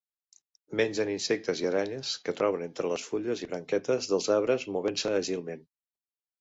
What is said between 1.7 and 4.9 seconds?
aranyes que troben entre les fulles i branquetes dels arbres,